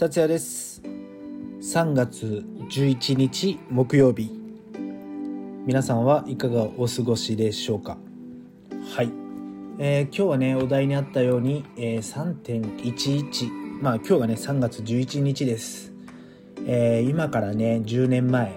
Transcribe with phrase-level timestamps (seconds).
[0.00, 0.80] 達也です。
[1.60, 4.30] 3月11日木曜日。
[5.66, 7.98] 皆さんはいかがお過ごしでしょうか？
[8.96, 9.10] はい、
[9.78, 15.92] えー、今日はねお題にあったように、えー、3.11まあ今日がね3月11日です、
[16.66, 18.54] えー、今からね10年前。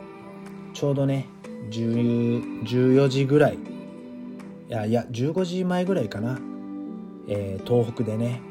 [0.73, 1.27] ちょうどね
[1.71, 3.55] 14時ぐらい。
[3.55, 3.57] い
[4.69, 6.39] やいや15時前ぐらいかな、
[7.27, 8.41] えー、東北でね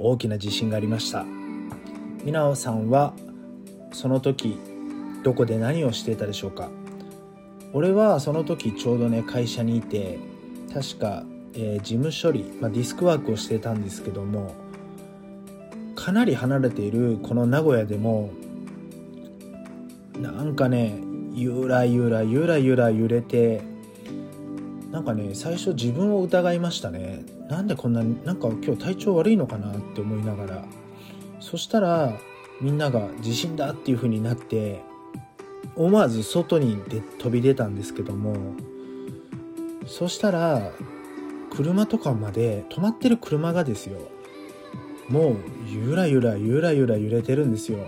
[0.00, 1.24] 大きな地震がありました。
[2.22, 3.14] 皆さんは
[3.92, 4.58] その時
[5.24, 6.70] どこで何をしていたでしょうか？
[7.72, 10.18] 俺はその時ちょうどね会社にいて
[10.72, 11.24] 確か、
[11.54, 14.54] えー、事務処理、まあ、ディスクワークをしてたんですけども
[15.96, 18.30] かなり離れているこの名古屋でも
[20.18, 20.98] なんかね
[21.32, 23.62] ゆらゆらゆらゆら揺れて
[24.90, 27.24] なんかね最初自分を疑いましたね。
[27.48, 30.64] なんでこんななんか今日体調悪いのかなって思いながら。
[31.50, 32.16] そしたら
[32.60, 34.84] みんなが地震だっていう風になって
[35.74, 38.36] 思わず外にで飛び出たんですけども
[39.84, 40.70] そしたら
[41.50, 43.98] 車とかまで止まってる車がですよ
[45.08, 47.78] もうゆらゆらゆらゆら揺れてるんですよ。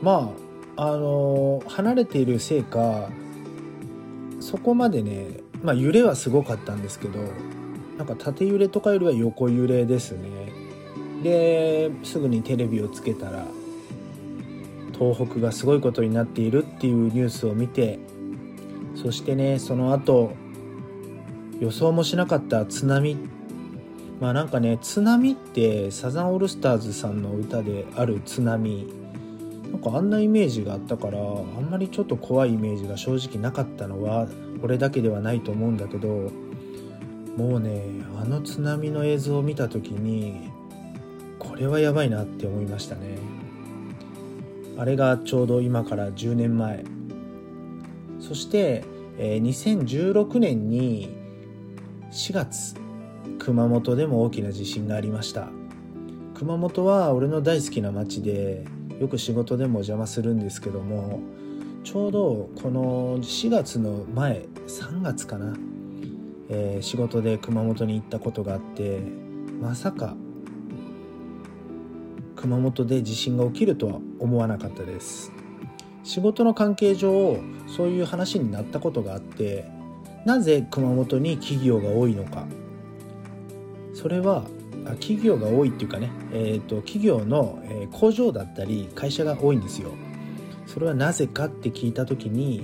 [0.00, 0.32] ま
[0.76, 3.10] ああの離れているせいか
[4.38, 7.18] そこまでねまあ揺れはすごかったんですけど
[7.96, 10.47] なんか縦揺れとかよりは横揺れですね。
[11.22, 13.46] ですぐにテレビをつけたら
[14.98, 17.98] 東北がすごいことになっているっていうニュースを見て
[18.94, 20.32] そしてねその後
[21.60, 23.16] 予想もしなかった津波。
[24.20, 28.92] まあなんかね津波ってサザンオールスターズさんの歌である津波。
[29.70, 31.22] なんかあんなイメージがあったからあ
[31.60, 34.26] んまりちょっと怖いイメージが正直なかったのは
[34.62, 36.32] これだけではないと思うんだけど
[37.36, 37.82] もうね
[38.18, 40.50] あの津波の映像を見た時に
[41.58, 43.18] れはやばいなって思いましたね。
[44.76, 46.84] あれがちょうど今から10年前。
[48.20, 48.84] そして、
[49.18, 51.16] えー、2016年に
[52.12, 52.74] 4月
[53.38, 55.48] 熊本でも大きな地震がありました。
[56.38, 58.64] 熊本は俺の大好きな町で
[59.00, 61.20] よく仕事でもお邪魔するんですけども
[61.82, 65.56] ちょうどこの4月の前3月かな、
[66.48, 69.00] えー、仕事で熊本に行ったことがあって
[69.60, 70.14] まさか
[72.40, 75.32] 熊本で地震が起きるとは思わなかったです。
[76.04, 79.66] 仕事の関係上そういう話になったことがあって
[80.24, 82.46] なぜ熊本に企業が多いのか。
[83.92, 84.44] それは
[85.00, 87.58] 企業が多いっていうかね、えーと、企業の
[87.90, 89.90] 工場だったり会社が多いんですよ。
[90.66, 92.62] それはなぜかって聞いた時に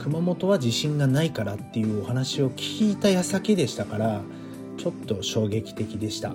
[0.00, 4.22] 熊本は地震がないからっていうお話を聞いた矢先でしたから
[4.76, 6.34] ちょっと衝撃的でした。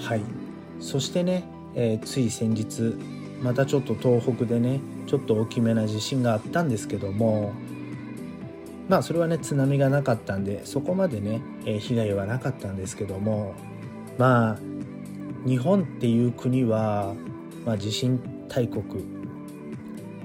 [0.00, 0.39] はい。
[0.80, 2.96] そしてね、えー、つい先日
[3.42, 7.52] またちょっと東北でねちょっと大きめな地震があったんですけども
[8.88, 13.54] まあそれはね津波がなかったんでそこまでね、えー、被害はなかったんですけども
[14.18, 14.58] まあ
[15.46, 17.14] 日本っていう国は、
[17.64, 18.84] まあ、地震大国。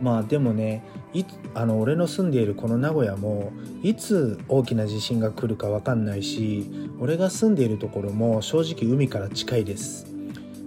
[0.01, 0.83] まあでもね
[1.13, 1.23] い
[1.53, 10.14] あの俺の住んでいるこの名古屋もいつ大きな地震が来るか分かんないし俺が住んでいるところも正直海から近いです。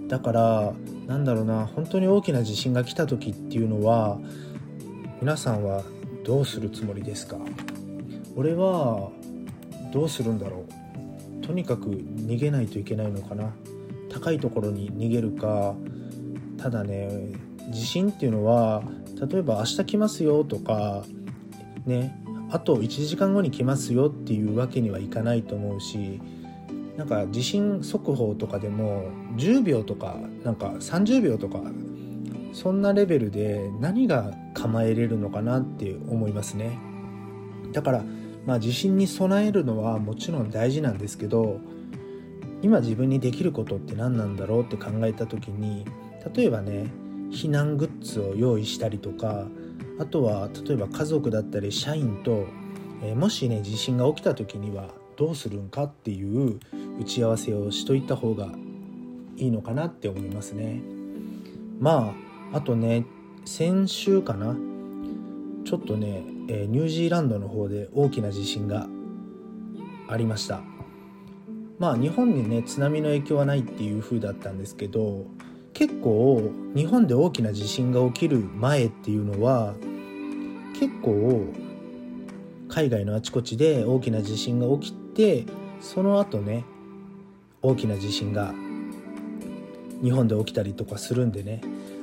[0.09, 0.73] だから
[1.07, 4.19] なんだろうな本当に大きな地震が来た時っていうのは
[5.21, 5.83] 皆さんは
[6.25, 7.37] どうするつもりですか？
[8.35, 9.09] 俺は
[9.93, 10.65] どうするんだろ
[11.41, 11.45] う？
[11.45, 13.53] とにかく逃げないといけないのかな？
[14.11, 15.75] 高いところに逃げるか
[16.57, 17.29] ただね
[17.71, 18.83] 地震っていうのは
[19.31, 21.03] 例えば明日来ますよとか
[21.85, 26.19] ねあと1時間後に来ますよっていうわけにはいかないと思うし
[26.99, 29.05] なんか地震速報とかでも
[29.37, 31.61] 10秒とかなんか30秒とか
[32.51, 36.77] そんなレベルで何が構えれるのかなって思いますね。
[37.71, 38.03] だから
[38.45, 41.61] まあ地震に備えるのはもちろん大事なんですけど
[42.61, 45.85] 今自分にできることって何なんだろうって考えた時に
[46.35, 46.91] 例えばね
[47.31, 49.47] 避難グッズを用意したりとか
[49.99, 52.47] あとは例えば家族だったり社員と、
[53.03, 54.89] えー、もしね地震が起きた時には
[55.19, 56.59] どうするんかっていう
[56.99, 58.49] 打ち合わせをしといた方が
[59.37, 60.81] いいのかなって思いますね。
[61.79, 62.13] ま
[62.51, 63.05] ああとね
[63.45, 64.55] 先週かな。
[65.65, 68.87] ちょっとね、えニュージーランドの方で大きな地震が
[70.07, 70.61] ありました。
[71.77, 75.25] まあ日本にね津波の影響はないっていう風だったんですけど
[75.73, 79.75] 結構日本で大きな地震が起きる前っていうのは
[80.77, 81.45] 結構
[82.67, 85.45] 海外のあちこちで大きな地震が起きて
[85.79, 86.65] その後ね
[87.61, 88.53] 大きな地震が
[90.01, 91.61] 日本で起きたりとかするんでね。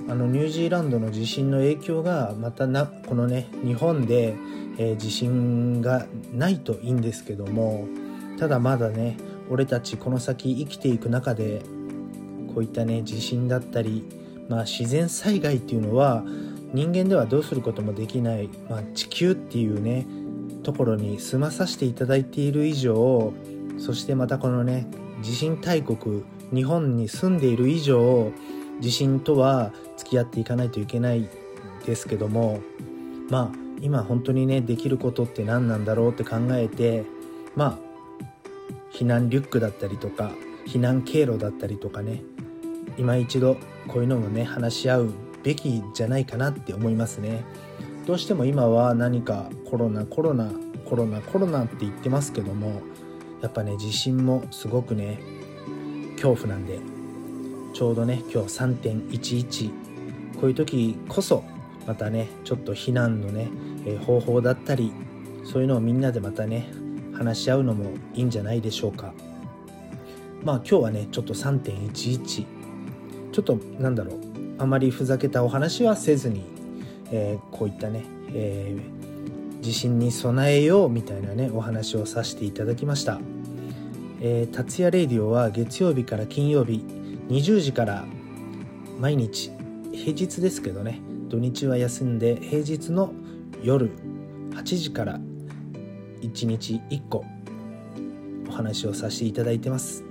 [0.08, 4.36] あのニュージーランドの地震の影響がまたなこのね日本で、
[4.78, 7.88] えー、地震がないといいんですけども
[8.38, 9.16] ただまだね
[9.50, 11.62] 俺たちこの先生きていく中で
[12.54, 14.04] こういったね地震だったり、
[14.48, 16.24] まあ、自然災害っていうのは
[16.72, 20.06] 人間ではどうすることもできない、まあ、地球っていうね
[20.62, 23.32] ところに住まさせていただいている以上
[23.78, 24.86] そしてまたこのね
[25.22, 28.32] 地震大国日本に住んでいる以上
[28.80, 31.28] 地震とは付き合っていかないといけない
[31.84, 32.60] ですけども
[33.30, 37.04] まあ今本当にねできることって何なんだろうって考えて
[37.54, 37.86] まあ
[38.92, 40.32] 避難リュックだったりとか
[40.66, 42.22] 避難経路だったりとかね
[42.98, 43.56] 今一度
[43.88, 47.44] こういうのもね話し合うべきじゃないかなって思いますね。
[48.06, 50.50] どうしても今は何かコロナコロナ
[50.88, 52.80] コロナコロナって言ってますけども
[53.42, 55.18] やっぱね地震もすごくね
[56.16, 56.78] 恐怖なんで
[57.72, 59.70] ちょうどね今日3.11
[60.40, 61.44] こういう時こそ
[61.86, 63.48] またねちょっと避難のね、
[63.86, 64.92] え方法だったり
[65.44, 66.68] そういうのをみんなでまたね
[67.14, 69.14] 話し合うのもいいんじゃないでしょうか。
[70.42, 72.46] まあ今日はねちょっと3.11
[73.32, 74.20] ちょっとなんだろう
[74.58, 76.44] あまりふざけたお話はせずに、
[77.10, 79.05] えー、こういったね、えー、
[79.66, 83.18] 地震に備えようみたいなねお話をさせていただきました、
[84.20, 86.84] えー、達也レイディオは月曜日から金曜日
[87.30, 88.04] 20時から
[89.00, 89.50] 毎日
[89.92, 93.12] 平日ですけどね土日は休んで平日の
[93.60, 93.90] 夜
[94.52, 95.18] 8時から
[96.20, 97.24] 1日1個
[98.48, 100.04] お話をさせていただいてます。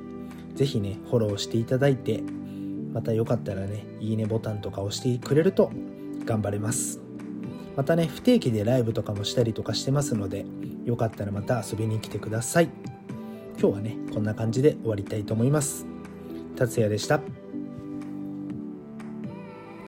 [0.55, 2.21] 是非ねフォローしていただいて
[2.91, 5.71] またよかったらねいいねボタンとか押してくれると
[6.25, 7.04] 頑張れます。
[7.75, 10.45] またね不定期でライブとかもしたりとかしてますので
[10.85, 12.69] よかったらまた遊びに来てください
[13.59, 15.85] 今日はねこんな感じで終わりたいと思います
[16.55, 17.44] 達也でした。